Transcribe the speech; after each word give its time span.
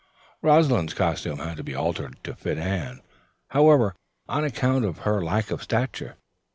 Rosalind's 0.41 0.95
costumes 0.95 1.41
had 1.41 1.57
to 1.57 1.63
be 1.63 1.75
altered 1.75 2.17
to 2.23 2.33
fit 2.33 2.57
Anne, 2.57 3.03
however, 3.49 3.93
on 4.27 4.43
account 4.43 4.83
of 4.83 5.01
her 5.05 5.23
lack 5.23 5.51
of 5.51 5.61
stature. 5.61 6.15